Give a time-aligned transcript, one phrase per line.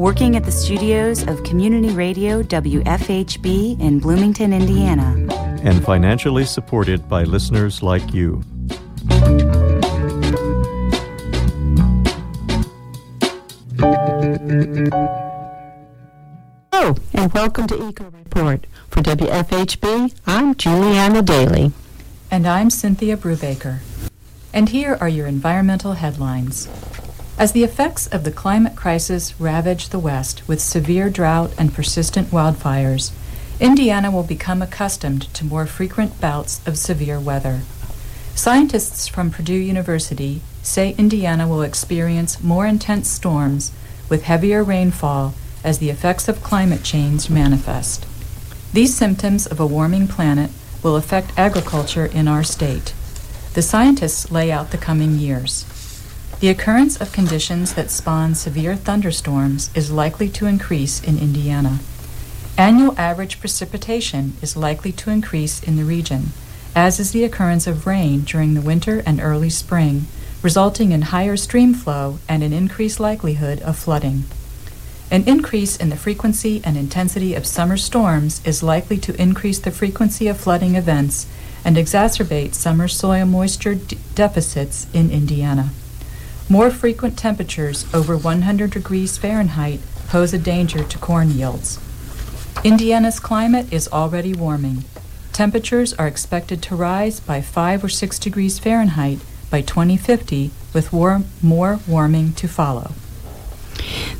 [0.00, 5.14] working at the studios of Community Radio WFHB in Bloomington, Indiana.
[5.62, 8.42] And financially supported by listeners like you.
[16.72, 18.66] Hello, and welcome to Eco Report.
[18.88, 21.72] For WFHB, I'm Juliana Daly.
[22.30, 23.80] And I'm Cynthia Brubaker.
[24.54, 26.68] And here are your environmental headlines.
[27.40, 32.28] As the effects of the climate crisis ravage the West with severe drought and persistent
[32.28, 33.12] wildfires,
[33.58, 37.62] Indiana will become accustomed to more frequent bouts of severe weather.
[38.34, 43.72] Scientists from Purdue University say Indiana will experience more intense storms
[44.10, 45.32] with heavier rainfall
[45.64, 48.04] as the effects of climate change manifest.
[48.74, 50.50] These symptoms of a warming planet
[50.82, 52.92] will affect agriculture in our state.
[53.54, 55.64] The scientists lay out the coming years.
[56.40, 61.80] The occurrence of conditions that spawn severe thunderstorms is likely to increase in Indiana.
[62.56, 66.28] Annual average precipitation is likely to increase in the region,
[66.74, 70.06] as is the occurrence of rain during the winter and early spring,
[70.40, 74.24] resulting in higher stream flow and an increased likelihood of flooding.
[75.10, 79.70] An increase in the frequency and intensity of summer storms is likely to increase the
[79.70, 81.26] frequency of flooding events
[81.66, 85.68] and exacerbate summer soil moisture d- deficits in Indiana.
[86.50, 89.78] More frequent temperatures over 100 degrees Fahrenheit
[90.08, 91.78] pose a danger to corn yields.
[92.64, 94.82] Indiana's climate is already warming.
[95.32, 101.22] Temperatures are expected to rise by 5 or 6 degrees Fahrenheit by 2050, with war-
[101.40, 102.94] more warming to follow.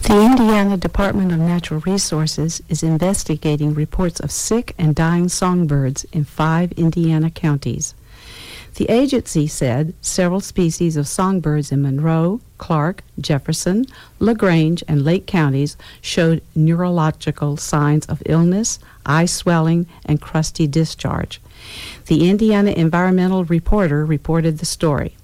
[0.03, 6.23] The Indiana Department of Natural Resources is investigating reports of sick and dying songbirds in
[6.25, 7.95] five Indiana counties.
[8.81, 13.85] The agency said several species of songbirds in Monroe, Clark, Jefferson,
[14.19, 21.43] LaGrange, and Lake counties showed neurological signs of illness, eye swelling, and crusty discharge.
[22.07, 25.15] The Indiana Environmental Reporter reported the story.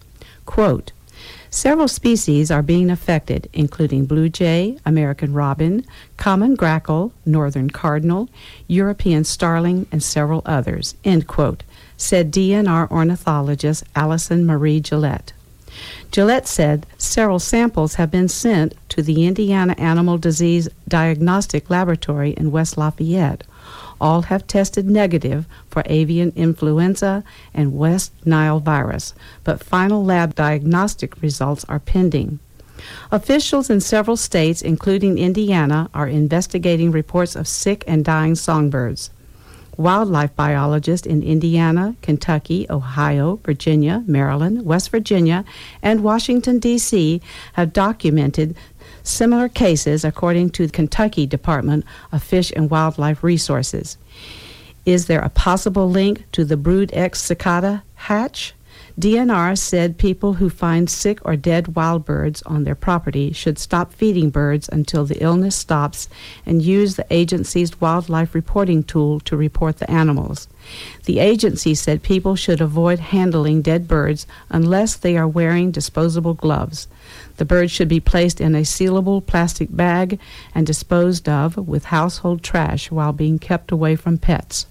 [0.45, 0.93] Quote,
[1.49, 5.87] Several species are being affected, including blue jay, American robin,
[6.19, 8.28] common grackle, northern cardinal,
[8.69, 11.62] European starling, and several others, end quote,
[11.97, 15.33] said DNR ornithologist Allison Marie Gillet.
[16.11, 22.51] Gillet said several samples have been sent to the Indiana Animal Disease Diagnostic Laboratory in
[22.51, 23.45] West Lafayette.
[24.01, 29.15] All have tested negative for avian influenza and West Nile virus,
[29.45, 32.39] but final lab diagnostic results are pending.
[33.11, 39.11] Officials in several states, including Indiana, are investigating reports of sick and dying songbirds.
[39.76, 45.44] Wildlife biologists in Indiana, Kentucky, Ohio, Virginia, Maryland, West Virginia,
[45.82, 47.20] and Washington, D.C.
[47.54, 48.56] have documented
[49.03, 53.98] similar cases according to the Kentucky Department of Fish and Wildlife Resources.
[54.86, 58.54] Is there a possible link to the Brood X cicada hatch?
[58.99, 63.93] DNR said people who find sick or dead wild birds on their property should stop
[63.93, 66.09] feeding birds until the illness stops
[66.47, 70.49] and use the agency's wildlife reporting tool to report the animals.
[71.05, 76.89] The agency said people should avoid handling dead birds unless they are wearing disposable gloves.
[77.37, 80.19] The birds should be placed in a sealable plastic bag
[80.55, 84.65] and disposed of with household trash while being kept away from pets.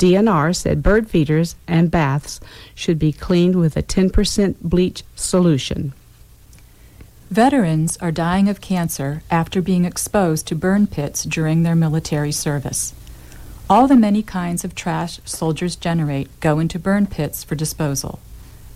[0.00, 2.40] DNR said bird feeders and baths
[2.74, 5.92] should be cleaned with a 10% bleach solution.
[7.30, 12.94] Veterans are dying of cancer after being exposed to burn pits during their military service.
[13.68, 18.20] All the many kinds of trash soldiers generate go into burn pits for disposal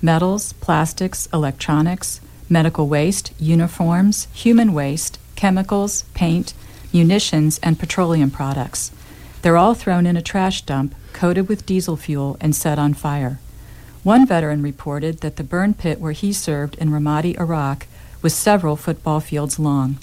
[0.02, 2.20] metals, plastics, electronics,
[2.50, 6.52] medical waste, uniforms, human waste, chemicals, paint,
[6.93, 8.90] munitions, and petroleum products.
[9.44, 13.41] They're all thrown in a trash dump, coated with diesel fuel, and set on fire.
[14.02, 17.87] One veteran reported that the burn pit where he served in Ramadi, Iraq,
[18.23, 19.99] was several football fields long.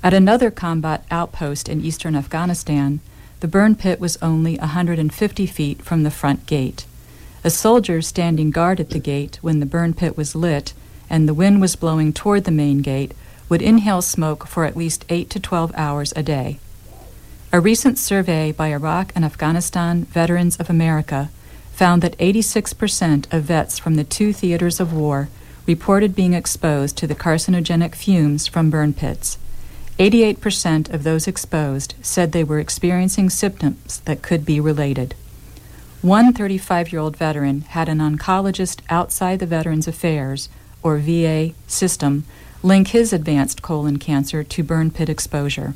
[0.00, 3.00] At another combat outpost in eastern Afghanistan,
[3.40, 6.86] the burn pit was only 150 feet from the front gate.
[7.42, 10.72] A soldier standing guard at the gate when the burn pit was lit
[11.10, 13.10] and the wind was blowing toward the main gate
[13.48, 16.60] would inhale smoke for at least 8 to 12 hours a day.
[17.50, 21.30] A recent survey by Iraq and Afghanistan Veterans of America
[21.72, 25.30] found that 86% of vets from the two theaters of war
[25.66, 29.38] reported being exposed to the carcinogenic fumes from burn pits.
[29.98, 35.14] 88% of those exposed said they were experiencing symptoms that could be related.
[36.02, 40.50] One 35 year old veteran had an oncologist outside the Veterans Affairs,
[40.82, 42.24] or VA, system
[42.62, 45.72] link his advanced colon cancer to burn pit exposure,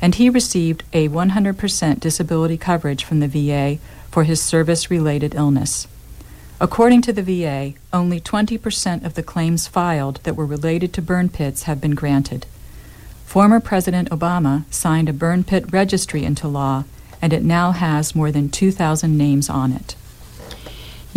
[0.00, 3.78] and he received a 100% disability coverage from the VA
[4.10, 5.86] for his service related illness.
[6.60, 11.28] According to the VA, only 20% of the claims filed that were related to burn
[11.28, 12.46] pits have been granted.
[13.24, 16.84] Former President Obama signed a burn pit registry into law
[17.22, 19.94] and it now has more than 2,000 names on it.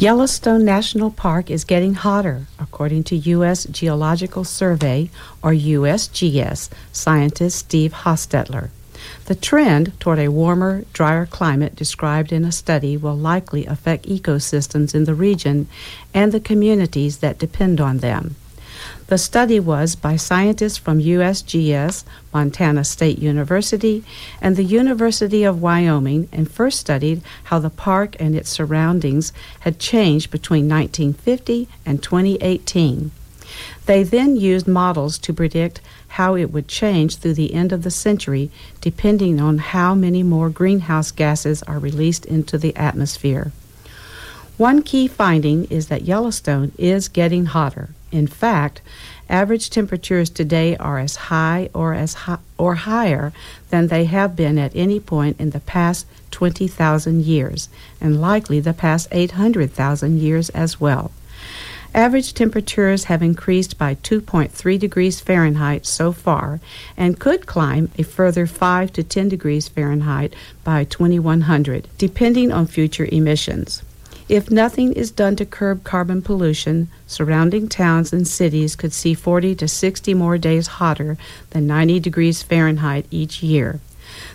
[0.03, 3.63] Yellowstone National Park is getting hotter, according to U.S.
[3.63, 5.09] Geological Survey,
[5.41, 8.69] or USGS, scientist Steve Hostetler.
[9.27, 14.93] The trend toward a warmer, drier climate described in a study will likely affect ecosystems
[14.93, 15.69] in the region
[16.13, 18.35] and the communities that depend on them.
[19.07, 24.03] The study was by scientists from USGS, Montana State University,
[24.41, 29.77] and the University of Wyoming and first studied how the park and its surroundings had
[29.77, 33.11] changed between 1950 and 2018.
[33.85, 37.91] They then used models to predict how it would change through the end of the
[37.91, 43.51] century, depending on how many more greenhouse gases are released into the atmosphere.
[44.57, 47.89] One key finding is that Yellowstone is getting hotter.
[48.13, 48.81] In fact,
[49.27, 52.15] average temperatures today are as high or as
[52.59, 53.33] or higher
[53.71, 57.69] than they have been at any point in the past 20,000 years
[57.99, 61.11] and likely the past 800,000 years as well.
[61.95, 66.59] Average temperatures have increased by 2.3 degrees Fahrenheit so far
[66.95, 73.07] and could climb a further 5 to 10 degrees Fahrenheit by 2100, depending on future
[73.11, 73.81] emissions.
[74.29, 79.55] If nothing is done to curb carbon pollution, surrounding towns and cities could see 40
[79.55, 81.17] to 60 more days hotter
[81.49, 83.81] than 90 degrees Fahrenheit each year.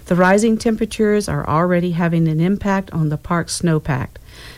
[0.06, 4.08] The rising temperatures are already having an impact on the park's snowpack.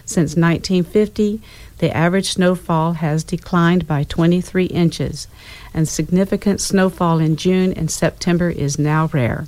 [0.05, 1.41] Since 1950,
[1.79, 5.29] the average snowfall has declined by 23 inches,
[5.73, 9.47] and significant snowfall in June and September is now rare.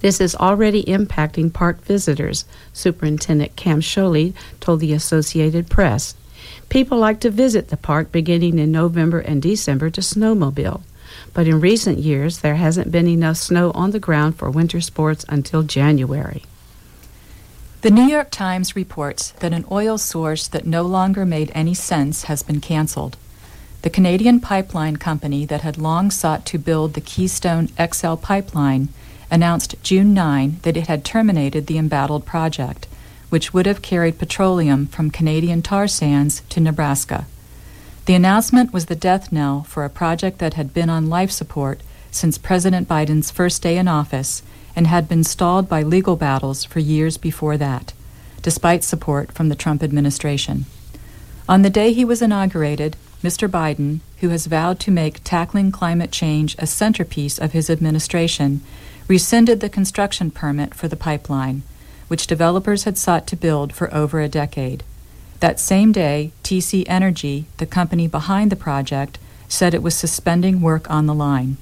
[0.00, 6.14] This is already impacting park visitors, Superintendent Cam Sholly told the Associated Press.
[6.70, 10.82] People like to visit the park beginning in November and December to snowmobile,
[11.34, 15.24] but in recent years there hasn't been enough snow on the ground for winter sports
[15.28, 16.42] until January.
[17.82, 22.24] The New York Times reports that an oil source that no longer made any sense
[22.24, 23.16] has been canceled.
[23.82, 28.88] The Canadian pipeline company that had long sought to build the Keystone XL pipeline
[29.30, 32.86] announced June 9 that it had terminated the embattled project,
[33.28, 37.26] which would have carried petroleum from Canadian tar sands to Nebraska.
[38.06, 41.80] The announcement was the death knell for a project that had been on life support
[42.10, 44.42] since President Biden's first day in office
[44.74, 47.92] and had been stalled by legal battles for years before that,
[48.42, 50.66] despite support from the Trump administration.
[51.48, 53.48] On the day he was inaugurated, Mr.
[53.48, 58.60] Biden, who has vowed to make tackling climate change a centerpiece of his administration,
[59.08, 61.62] rescinded the construction permit for the pipeline,
[62.08, 64.82] which developers had sought to build for over a decade.
[65.40, 70.90] That same day, TC Energy, the company behind the project, said it was suspending work
[70.90, 71.56] on the line.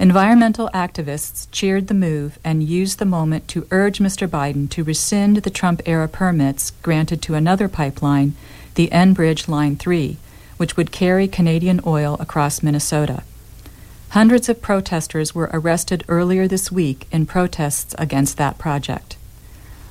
[0.00, 4.28] Environmental activists cheered the move and used the moment to urge Mr.
[4.28, 8.34] Biden to rescind the Trump era permits granted to another pipeline,
[8.76, 10.16] the Enbridge Line 3,
[10.56, 13.24] which would carry Canadian oil across Minnesota.
[14.10, 19.16] Hundreds of protesters were arrested earlier this week in protests against that project.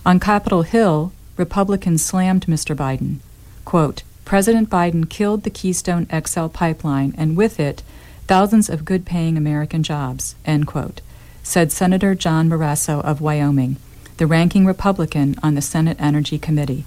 [0.06, 2.76] On Capitol Hill, Republicans slammed Mr.
[2.76, 3.18] Biden.
[3.64, 7.84] Quote, President Biden killed the Keystone XL pipeline and with it,
[8.26, 11.02] thousands of good paying American jobs, end quote,
[11.44, 13.78] said Senator John Barrasso of Wyoming,
[14.18, 16.86] the ranking Republican on the Senate Energy Committee.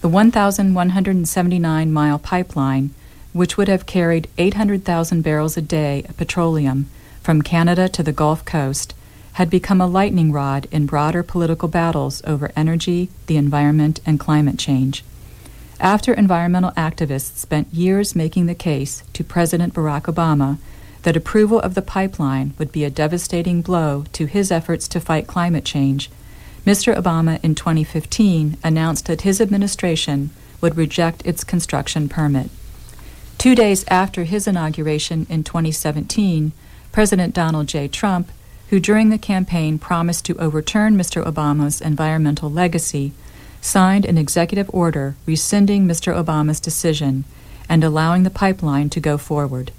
[0.00, 2.90] The 1,179 mile pipeline
[3.36, 6.88] which would have carried 800,000 barrels a day of petroleum
[7.22, 8.94] from Canada to the Gulf Coast,
[9.34, 14.58] had become a lightning rod in broader political battles over energy, the environment, and climate
[14.58, 15.04] change.
[15.78, 20.56] After environmental activists spent years making the case to President Barack Obama
[21.02, 25.26] that approval of the pipeline would be a devastating blow to his efforts to fight
[25.26, 26.10] climate change,
[26.66, 26.96] Mr.
[26.96, 32.50] Obama in 2015 announced that his administration would reject its construction permit.
[33.38, 36.52] Two days after his inauguration in 2017,
[36.90, 37.86] President Donald J.
[37.86, 38.30] Trump,
[38.70, 41.24] who during the campaign promised to overturn Mr.
[41.24, 43.12] Obama's environmental legacy,
[43.60, 46.14] signed an executive order rescinding Mr.
[46.14, 47.24] Obama's decision
[47.68, 49.70] and allowing the pipeline to go forward.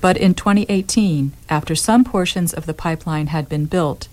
[0.00, 4.08] But in 2018, after some portions of the pipeline had been built,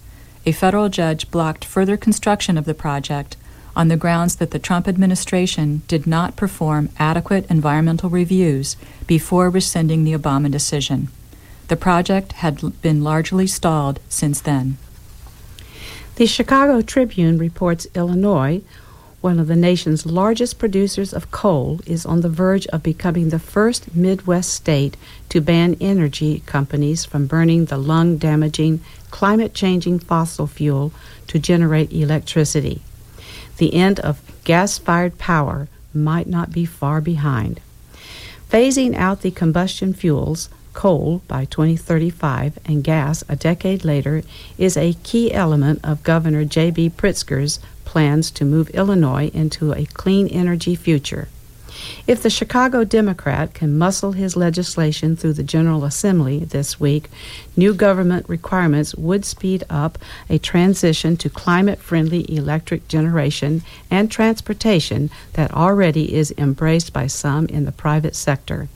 [0.46, 3.38] a federal judge blocked further construction of the project
[3.78, 10.04] on the grounds that the Trump administration did not perform adequate environmental reviews before rescinding
[10.04, 11.10] the Obama decision.
[11.68, 14.78] The project had been largely stalled since then.
[16.16, 18.62] The Chicago Tribune reports Illinois,
[19.22, 23.38] one of the nation's largest producers of coal, is on the verge of becoming the
[23.38, 24.98] first Midwest state
[25.30, 28.80] to ban energy companies from burning the lung damaging,
[29.12, 30.92] climate changing fossil fuel
[31.28, 32.82] to generate electricity.
[33.58, 37.60] The end of gas fired power might not be far behind.
[38.50, 44.22] Phasing out the combustion fuels, coal by 2035 and gas a decade later
[44.58, 46.92] is a key element of Governor J.B.
[46.92, 51.28] Pritzker's plans to move Illinois into a clean energy future.
[52.06, 57.10] If the Chicago Democrat can muscle his legislation through the General Assembly this week,
[57.56, 59.98] new government requirements would speed up
[60.30, 67.46] a transition to climate friendly electric generation and transportation that already is embraced by some
[67.48, 68.70] in the private sector.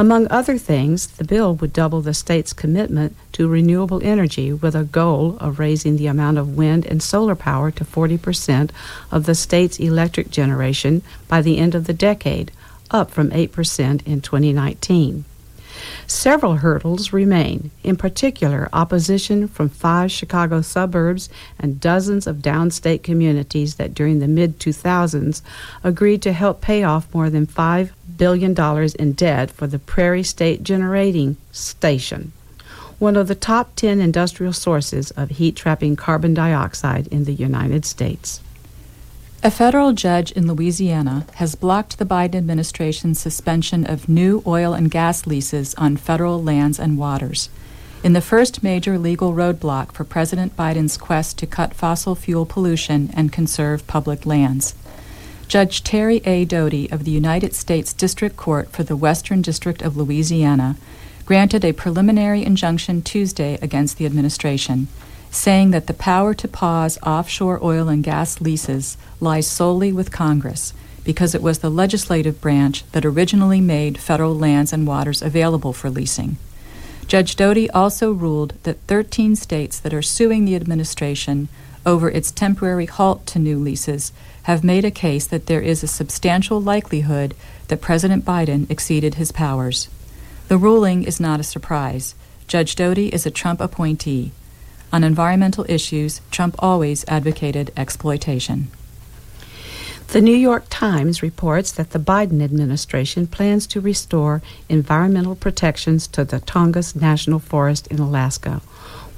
[0.00, 4.84] Among other things, the bill would double the state's commitment to renewable energy with a
[4.84, 8.70] goal of raising the amount of wind and solar power to 40%
[9.12, 12.50] of the state's electric generation by the end of the decade,
[12.90, 15.26] up from 8% in 2019.
[16.06, 21.28] Several hurdles remain, in particular, opposition from five Chicago suburbs
[21.58, 25.42] and dozens of downstate communities that during the mid 2000s
[25.84, 27.90] agreed to help pay off more than $5
[28.20, 28.54] billion
[28.98, 32.32] in debt for the Prairie State Generating Station,
[32.98, 37.86] one of the top 10 industrial sources of heat trapping carbon dioxide in the United
[37.86, 38.42] States.
[39.42, 44.90] A federal judge in Louisiana has blocked the Biden administration's suspension of new oil and
[44.90, 47.48] gas leases on federal lands and waters.
[48.04, 53.08] In the first major legal roadblock for President Biden's quest to cut fossil fuel pollution
[53.14, 54.74] and conserve public lands.
[55.50, 56.44] Judge Terry A.
[56.44, 60.76] Doughty of the United States District Court for the Western District of Louisiana
[61.24, 64.86] granted a preliminary injunction Tuesday against the administration
[65.32, 70.72] saying that the power to pause offshore oil and gas leases lies solely with Congress
[71.02, 75.90] because it was the legislative branch that originally made federal lands and waters available for
[75.90, 76.36] leasing.
[77.08, 81.48] Judge Doughty also ruled that 13 states that are suing the administration
[81.86, 84.12] over its temporary halt to new leases
[84.44, 87.34] have made a case that there is a substantial likelihood
[87.68, 89.88] that President Biden exceeded his powers.
[90.48, 92.14] The ruling is not a surprise.
[92.46, 94.32] Judge Doughty is a Trump appointee.
[94.92, 98.68] On environmental issues, Trump always advocated exploitation.
[100.08, 106.24] The New York Times reports that the Biden administration plans to restore environmental protections to
[106.24, 108.60] the Tongass National Forest in Alaska,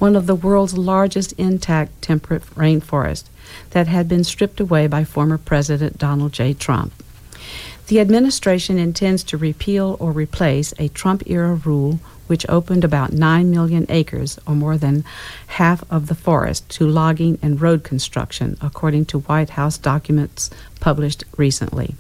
[0.03, 3.29] one of the world's largest intact temperate rainforests
[3.71, 6.55] that had been stripped away by former President Donald J.
[6.55, 6.93] Trump.
[7.87, 13.49] The administration intends to repeal or replace a Trump era rule which opened about 9
[13.49, 15.05] million acres, or more than
[15.47, 21.23] half of the forest, to logging and road construction, according to White House documents published
[21.37, 21.95] recently.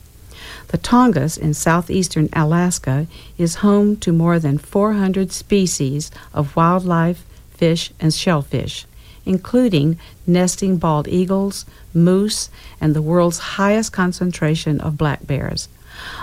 [0.69, 3.07] The Tongass in southeastern Alaska
[3.39, 7.25] is home to more than 400 species of wildlife,
[7.63, 8.87] fish, and shellfish,
[9.25, 11.65] including nesting bald eagles,
[11.95, 12.51] moose,
[12.81, 15.69] and the world's highest concentration of black bears.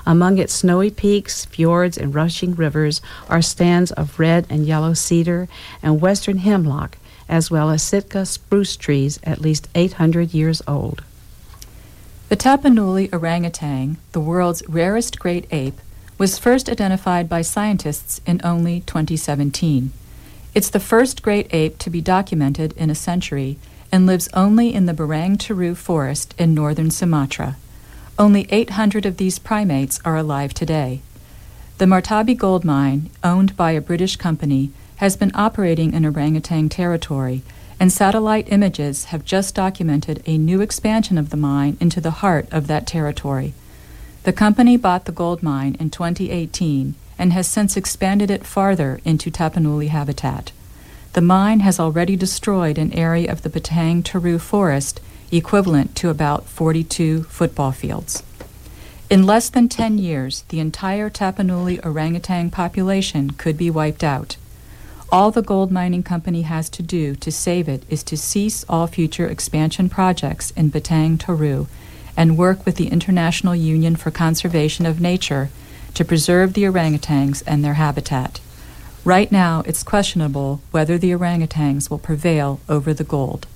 [0.05, 5.47] Among its snowy peaks, fjords, and rushing rivers are stands of red and yellow cedar
[5.81, 6.97] and western hemlock,
[7.29, 11.03] as well as Sitka spruce trees at least 800 years old.
[12.27, 15.79] The Tapanuli orangutan, the world's rarest great ape,
[16.17, 19.93] was first identified by scientists in only 2017.
[20.59, 23.57] It's the first great ape to be documented in a century
[23.93, 27.55] and lives only in the Batang Toru forest in northern Sumatra.
[28.17, 30.99] Only 800 of these primates are alive today.
[31.77, 37.41] The Martabe gold mine, owned by a British company, has been operating in orangutan territory,
[37.79, 42.49] and satellite images have just documented a new expansion of the mine into the heart
[42.51, 43.53] of that territory.
[44.23, 49.29] The company bought the gold mine in 2018 and has since expanded it farther into
[49.29, 50.51] Tapanuli habitat.
[51.13, 56.45] The mine has already destroyed an area of the Batang Toru forest equivalent to about
[56.45, 58.23] 42 football fields.
[59.09, 64.37] In less than 10 years, the entire Tapanuli orangutan population could be wiped out.
[65.11, 68.85] All the gold mining company has to do to save it is to cease all
[68.85, 71.65] future expansion projects in Batang Toru
[72.15, 75.49] and work with the International Union for Conservation of Nature
[75.93, 78.39] to preserve the orangutans and their habitat.
[79.05, 83.47] Right now, it's questionable whether the orangutans will prevail over the gold.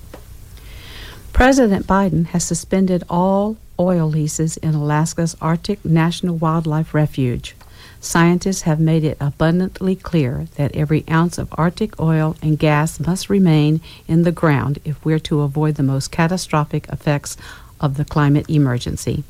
[1.32, 7.56] President Biden has suspended all oil leases in Alaska's Arctic National Wildlife Refuge.
[8.00, 13.30] Scientists have made it abundantly clear that every ounce of Arctic oil and gas must
[13.30, 17.36] remain in the ground if we're to avoid the most catastrophic effects
[17.80, 19.24] of the climate emergency.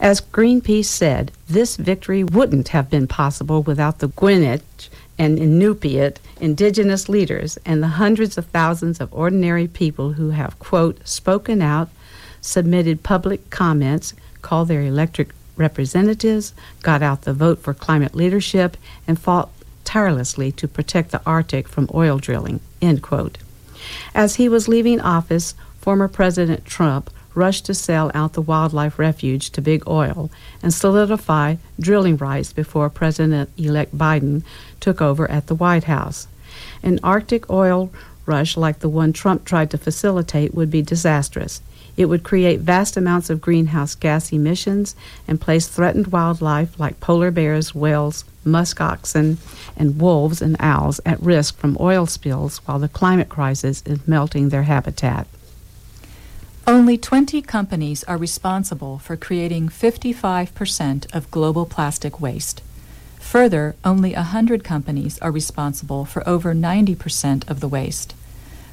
[0.00, 4.60] As Greenpeace said, this victory wouldn't have been possible without the Gwich'in
[5.18, 11.06] and Inupiat indigenous leaders and the hundreds of thousands of ordinary people who have, quote,
[11.06, 11.88] spoken out,
[12.40, 18.76] submitted public comments, called their electric representatives, got out the vote for climate leadership,
[19.08, 19.50] and fought
[19.84, 23.38] tirelessly to protect the Arctic from oil drilling, end quote.
[24.14, 29.50] As he was leaving office, former President Trump rushed to sell out the wildlife refuge
[29.50, 30.30] to big oil
[30.62, 34.42] and solidify drilling rights before President elect Biden
[34.80, 36.26] took over at the White House.
[36.82, 37.92] An Arctic oil
[38.24, 41.60] rush like the one Trump tried to facilitate would be disastrous.
[41.96, 44.94] It would create vast amounts of greenhouse gas emissions
[45.26, 49.38] and place threatened wildlife like polar bears, whales, musk oxen,
[49.76, 54.48] and wolves and owls at risk from oil spills while the climate crisis is melting
[54.50, 55.26] their habitat.
[56.68, 62.60] Only 20 companies are responsible for creating 55% of global plastic waste.
[63.20, 68.16] Further, only 100 companies are responsible for over 90% of the waste.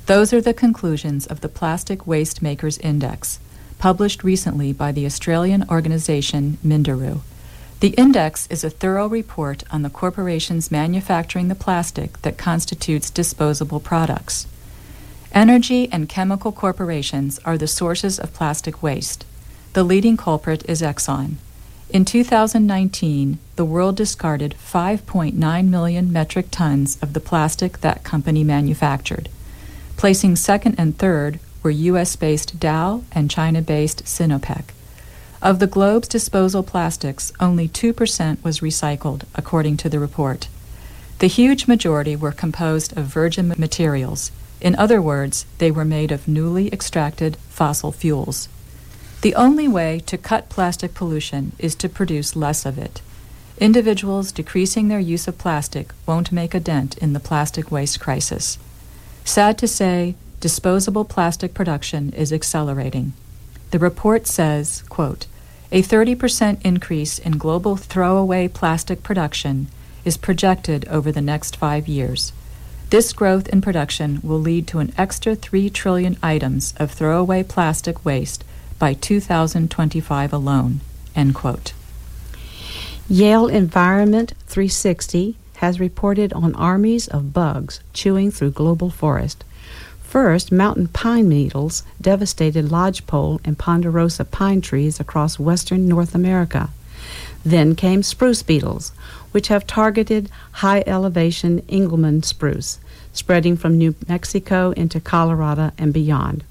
[0.08, 3.40] Those are the conclusions of the Plastic Waste Makers Index,
[3.78, 7.22] published recently by the Australian organization Minderoo.
[7.80, 13.80] The index is a thorough report on the corporations manufacturing the plastic that constitutes disposable
[13.80, 14.48] products.
[15.34, 19.26] Energy and chemical corporations are the sources of plastic waste.
[19.74, 21.38] The leading culprit is Exxon.
[21.89, 29.28] In 2019, the world discarded 5.9 million metric tons of the plastic that company manufactured.
[29.98, 32.15] Placing second and third were U.S.
[32.15, 34.65] based Dow and China based Sinopec.
[35.41, 40.48] Of the globe's disposal plastics, only 2% was recycled, according to the report.
[41.17, 44.32] The huge majority were composed of virgin materials.
[44.63, 48.47] In other words, they were made of newly extracted fossil fuels.
[49.21, 53.02] The only way to cut plastic pollution is to produce less of it.
[53.58, 58.58] Individuals decreasing their use of plastic won't make a dent in the plastic waste crisis.
[59.26, 63.13] Sad to say, disposable plastic production is accelerating.
[63.71, 65.28] The report says, quote,
[65.71, 69.67] a 30% increase in global throwaway plastic production
[70.06, 72.32] is projected over the next five years.
[72.93, 78.06] This growth in production will lead to an extra 3 trillion items of throwaway plastic
[78.06, 78.43] waste
[78.77, 80.79] by 2025 alone.
[81.15, 81.73] End quote.
[83.10, 89.43] Yale Environment 360 has reported on armies of bugs chewing through global forest.
[90.03, 96.69] First, mountain pine beetles devastated lodgepole and ponderosa pine trees across western North America.
[97.43, 98.91] Then came spruce beetles,
[99.32, 102.79] which have targeted high elevation Engelmann spruce,
[103.13, 106.43] spreading from New Mexico into Colorado and beyond.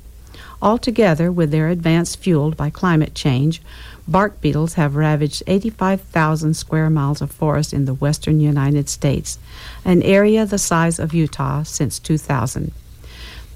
[0.62, 3.60] Altogether, with their advance fueled by climate change,
[4.06, 9.38] bark beetles have ravaged 85,000 square miles of forest in the western United States,
[9.84, 12.72] an area the size of Utah since 2000.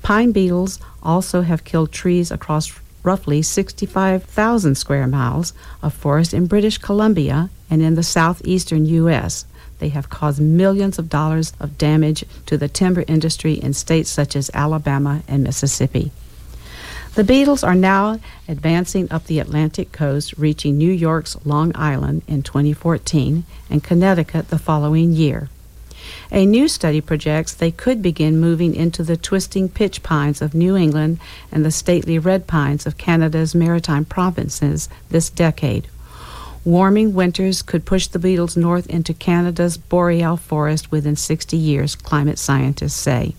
[0.03, 6.79] Pine beetles also have killed trees across roughly 65,000 square miles of forest in British
[6.79, 9.45] Columbia and in the southeastern U.S.
[9.79, 14.35] They have caused millions of dollars of damage to the timber industry in states such
[14.37, 16.13] as Alabama and Mississippi.
[17.15, 22.43] The beetles are now advancing up the Atlantic coast, reaching New York's Long Island in
[22.43, 25.49] 2014 and Connecticut the following year.
[26.31, 30.77] A new study projects they could begin moving into the twisting pitch pines of New
[30.77, 31.19] England
[31.51, 35.89] and the stately red pines of Canada's maritime provinces this decade.
[36.67, 42.41] Warming winters could push the beetles north into Canada's boreal forest within 60 years, climate
[42.41, 43.37] scientists say.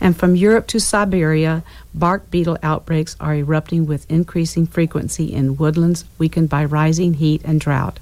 [0.00, 1.62] And from Europe to Siberia,
[1.94, 7.60] bark beetle outbreaks are erupting with increasing frequency in woodlands weakened by rising heat and
[7.60, 8.00] drought.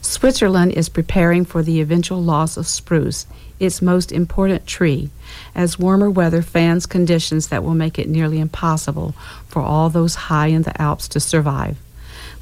[0.00, 3.26] Switzerland is preparing for the eventual loss of spruce,
[3.58, 5.10] its most important tree,
[5.56, 9.16] as warmer weather fans conditions that will make it nearly impossible
[9.48, 11.76] for all those high in the Alps to survive.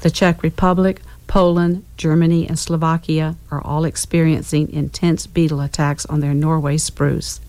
[0.01, 6.33] The Czech Republic, Poland, Germany, and Slovakia are all experiencing intense beetle attacks on their
[6.33, 7.39] Norway spruce.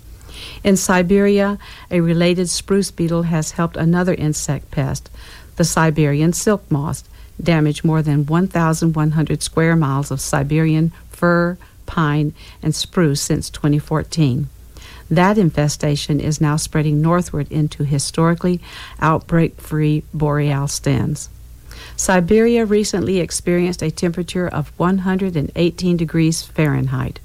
[0.62, 1.59] In Siberia,
[1.90, 5.11] a related spruce beetle has helped another insect pest,
[5.57, 7.03] the Siberian silk moth,
[7.42, 14.49] damage more than 1,100 square miles of Siberian fir, pine, and spruce since 2014.
[15.11, 18.61] That infestation is now spreading northward into historically
[19.01, 21.29] outbreak free boreal stands.
[21.97, 27.21] Siberia recently experienced a temperature of 118 degrees Fahrenheit.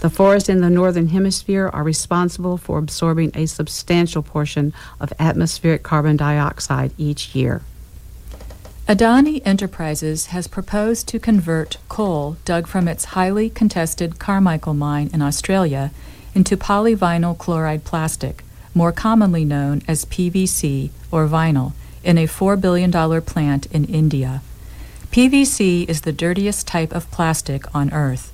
[0.00, 5.82] The forests in the northern hemisphere are responsible for absorbing a substantial portion of atmospheric
[5.82, 7.62] carbon dioxide each year.
[8.88, 15.22] Adani Enterprises has proposed to convert coal dug from its highly contested Carmichael mine in
[15.22, 15.92] Australia
[16.34, 18.42] into polyvinyl chloride plastic,
[18.74, 21.72] more commonly known as PVC or vinyl,
[22.04, 22.90] in a $4 billion
[23.22, 24.42] plant in India.
[25.10, 28.32] PVC is the dirtiest type of plastic on Earth.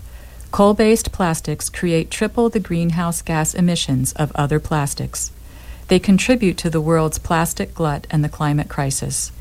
[0.50, 5.32] Coal based plastics create triple the greenhouse gas emissions of other plastics.
[5.88, 9.32] They contribute to the world's plastic glut and the climate crisis.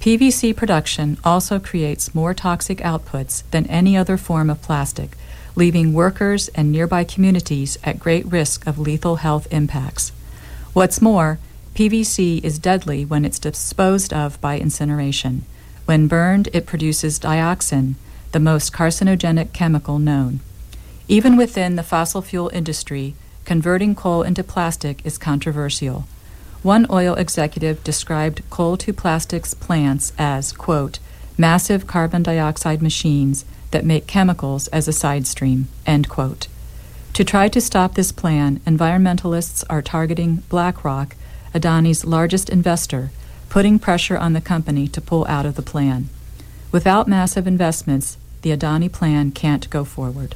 [0.00, 5.16] PVC production also creates more toxic outputs than any other form of plastic,
[5.54, 10.10] leaving workers and nearby communities at great risk of lethal health impacts.
[10.72, 11.38] What's more,
[11.74, 15.46] PVC is deadly when it's disposed of by incineration.
[15.86, 17.94] When burned, it produces dioxin,
[18.32, 20.40] the most carcinogenic chemical known.
[21.08, 23.14] Even within the fossil fuel industry,
[23.46, 26.04] converting coal into plastic is controversial.
[26.62, 30.98] One oil executive described coal to plastics plants as, quote,
[31.38, 36.48] massive carbon dioxide machines that make chemicals as a side stream, end quote.
[37.14, 41.16] To try to stop this plan, environmentalists are targeting BlackRock,
[41.54, 43.10] Adani's largest investor,
[43.48, 46.08] putting pressure on the company to pull out of the plan.
[46.70, 50.34] Without massive investments, the Adani plan can't go forward.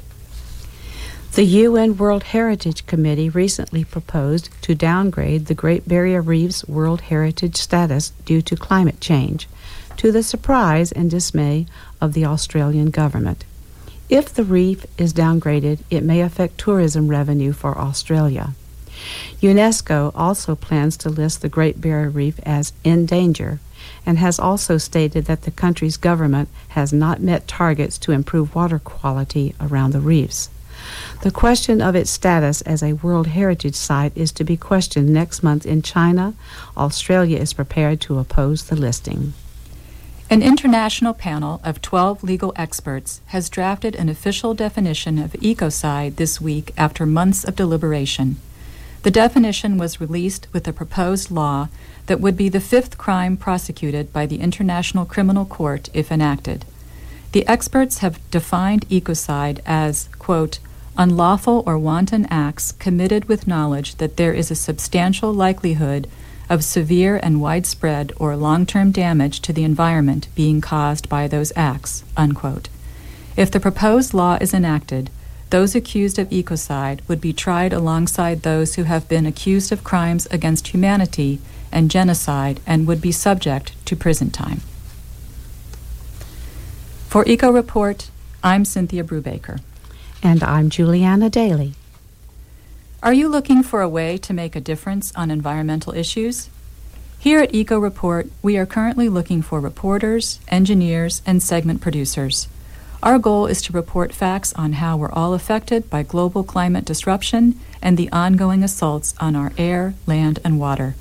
[1.32, 7.56] The UN World Heritage Committee recently proposed to downgrade the Great Barrier Reef's World Heritage
[7.56, 9.48] status due to climate change,
[9.98, 11.66] to the surprise and dismay
[12.00, 13.44] of the Australian government.
[14.08, 18.54] If the reef is downgraded, it may affect tourism revenue for Australia.
[19.40, 23.60] UNESCO also plans to list the Great Barrier Reef as in danger
[24.04, 28.78] and has also stated that the country's government has not met targets to improve water
[28.78, 30.48] quality around the reefs.
[31.22, 35.42] The question of its status as a World Heritage Site is to be questioned next
[35.42, 36.34] month in China.
[36.76, 39.32] Australia is prepared to oppose the listing.
[40.28, 46.40] An international panel of 12 legal experts has drafted an official definition of ecocide this
[46.40, 48.36] week after months of deliberation.
[49.06, 51.68] The definition was released with a proposed law
[52.06, 56.64] that would be the fifth crime prosecuted by the International Criminal Court if enacted.
[57.30, 60.58] The experts have defined ecocide as, quote,
[60.98, 66.08] unlawful or wanton acts committed with knowledge that there is a substantial likelihood
[66.50, 71.52] of severe and widespread or long term damage to the environment being caused by those
[71.54, 72.02] acts.
[72.16, 72.68] Unquote.
[73.36, 75.10] If the proposed law is enacted,
[75.50, 80.26] those accused of ecocide would be tried alongside those who have been accused of crimes
[80.26, 81.38] against humanity
[81.70, 84.60] and genocide and would be subject to prison time.
[87.08, 88.10] For Eco Report,
[88.42, 89.60] I'm Cynthia Brubaker.
[90.22, 91.74] And I'm Juliana Daly.
[93.02, 96.50] Are you looking for a way to make a difference on environmental issues?
[97.18, 102.48] Here at Eco Report, we are currently looking for reporters, engineers, and segment producers.
[103.06, 107.54] Our goal is to report facts on how we're all affected by global climate disruption
[107.80, 110.96] and the ongoing assaults on our air, land, and water.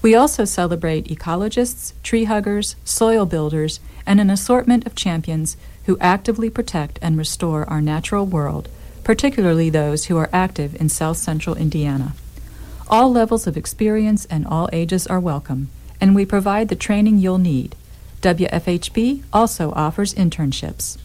[0.00, 6.48] We also celebrate ecologists, tree huggers, soil builders, and an assortment of champions who actively
[6.48, 8.70] protect and restore our natural world,
[9.04, 12.14] particularly those who are active in south central Indiana.
[12.88, 15.68] All levels of experience and all ages are welcome,
[16.00, 17.76] and we provide the training you'll need.
[18.22, 20.96] WFHB also offers internships.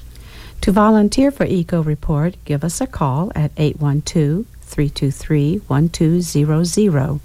[0.62, 7.20] To volunteer for Eco Report, give us a call at 812 323 1200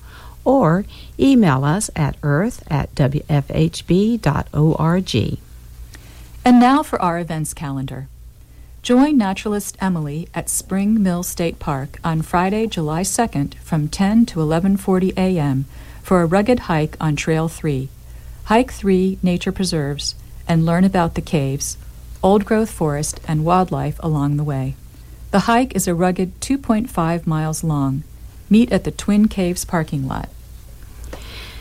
[0.45, 0.85] or
[1.19, 4.19] email us at earth at wfhb.org.
[6.45, 8.09] And now for our events calendar.
[8.83, 14.41] Join naturalist Emily at Spring Mill State Park on Friday, July 2nd from 10 to
[14.41, 15.67] 11:40 a.m.
[16.03, 17.89] for a rugged hike on Trail 3.
[18.45, 20.17] Hike 3 nature preserves
[20.49, 21.77] and learn about the caves,
[22.23, 24.75] old growth forest, and wildlife along the way.
[25.31, 28.05] The hike is a rugged 2.5 miles long.
[28.51, 30.29] Meet at the Twin Caves parking lot.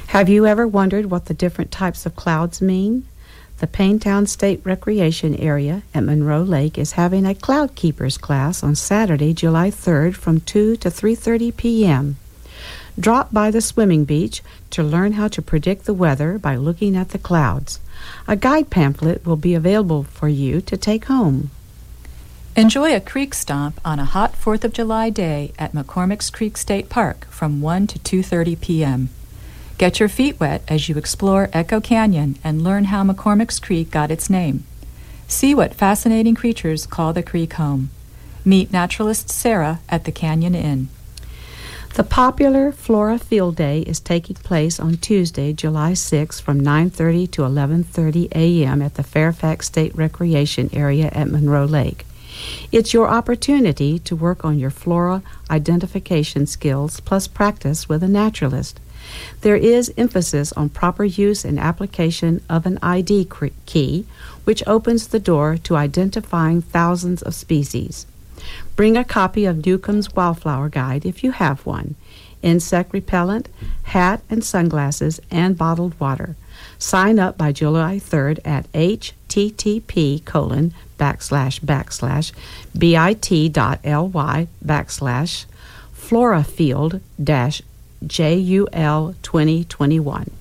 [0.07, 3.07] Have you ever wondered what the different types of clouds mean?
[3.59, 8.75] The Paynetown State Recreation Area at Monroe Lake is having a Cloud Keepers class on
[8.75, 12.17] Saturday, July 3rd from 2 to 3:30 p.m.
[12.99, 17.09] Drop by the swimming beach to learn how to predict the weather by looking at
[17.09, 17.79] the clouds.
[18.27, 21.51] A guide pamphlet will be available for you to take home.
[22.55, 26.89] Enjoy a creek stomp on a hot 4th of July day at McCormick's Creek State
[26.89, 29.09] Park from 1 to 2:30 p.m.
[29.77, 34.11] Get your feet wet as you explore Echo Canyon and learn how McCormick's Creek got
[34.11, 34.65] its name.
[35.29, 37.89] See what fascinating creatures call the creek home.
[38.43, 40.89] Meet naturalist Sarah at the Canyon Inn.
[41.93, 47.41] The popular Flora Field Day is taking place on Tuesday, July 6 from 9:30 to
[47.41, 48.81] 11:30 a.m.
[48.81, 52.05] at the Fairfax State Recreation Area at Monroe Lake.
[52.71, 58.79] It's your opportunity to work on your flora identification skills plus practice with a naturalist.
[59.41, 63.27] There is emphasis on proper use and application of an ID
[63.65, 64.05] key,
[64.45, 68.05] which opens the door to identifying thousands of species.
[68.75, 71.95] Bring a copy of Newcomb's Wildflower Guide if you have one,
[72.41, 73.49] insect repellent,
[73.83, 76.35] hat and sunglasses, and bottled water.
[76.77, 82.31] Sign up by July 3rd at http colon backslash backslash
[82.77, 85.45] bit.ly backslash
[85.95, 87.61] florafield dash
[88.05, 90.31] JUL 2021.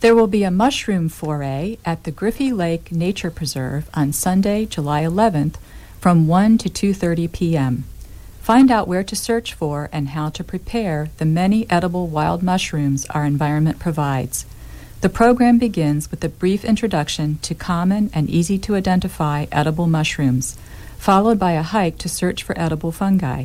[0.00, 5.02] There will be a mushroom foray at the Griffey Lake Nature Preserve on Sunday, July
[5.02, 5.56] 11th
[6.00, 7.84] from 1 to 2:30 p.m.
[8.40, 13.04] Find out where to search for and how to prepare the many edible wild mushrooms
[13.10, 14.46] our environment provides.
[15.02, 20.56] The program begins with a brief introduction to common and easy to identify edible mushrooms,
[20.98, 23.44] followed by a hike to search for edible fungi.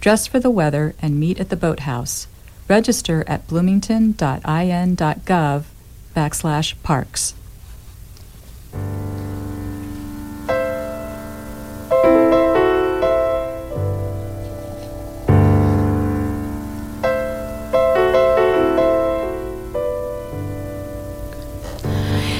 [0.00, 2.26] Dress for the weather and meet at the boathouse.
[2.68, 5.64] Register at bloomington.in.gov
[6.16, 7.34] backslash parks.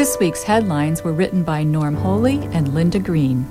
[0.00, 3.46] This week's headlines were written by Norm Holy and Linda Greene.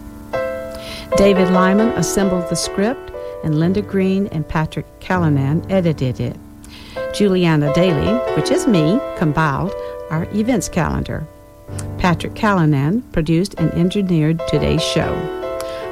[1.16, 3.12] David Lyman assembled the script,
[3.44, 6.36] and Linda Greene and Patrick Callanan edited it.
[7.14, 9.72] Juliana Daly, which is me, compiled
[10.10, 11.28] our events calendar.
[12.00, 15.14] Patrick Callanan produced and engineered today's show.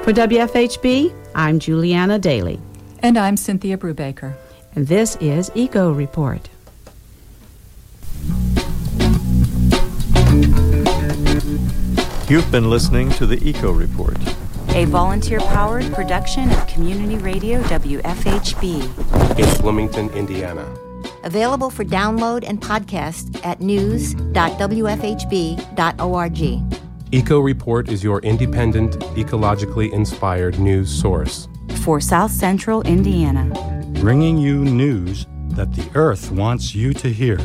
[0.01, 2.59] For WFHB, I'm Juliana Daly.
[3.03, 4.33] And I'm Cynthia Brubaker.
[4.73, 6.49] And this is Eco Report.
[12.29, 14.17] You've been listening to the Eco Report,
[14.75, 20.65] a volunteer powered production of Community Radio WFHB in Bloomington, Indiana.
[21.23, 24.33] Available for download and podcast at news.wfhb.org.
[27.13, 31.47] Eco Report is your independent, ecologically inspired news source
[31.81, 33.49] for South Central Indiana,
[34.01, 37.39] bringing you news that the Earth wants you to hear.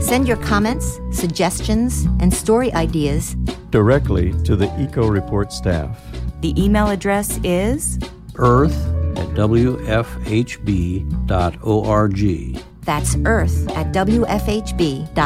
[0.00, 3.36] Send your comments, suggestions, and story ideas
[3.70, 5.98] directly to the Eco Report staff.
[6.40, 7.98] The email address is
[8.36, 8.76] earth
[9.16, 9.86] at wfhb.org.
[12.82, 15.16] That's earth at wfhb.org.